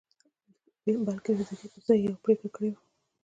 بلکې 1.05 1.31
د 1.37 1.39
دې 1.51 1.55
پر 1.73 1.79
ځای 1.87 1.97
يې 2.01 2.05
يوه 2.05 2.21
پرېکړه 2.23 2.49
کړې 2.55 2.69
وه. 2.71 2.79